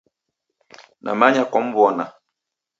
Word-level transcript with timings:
Namanya 1.03 1.41
kwamw'ona. 1.51 2.05